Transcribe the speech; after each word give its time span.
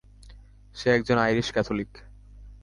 সে 0.75 0.87
একজন 0.89 1.17
Irish 1.17 1.47
Catholic. 1.51 1.91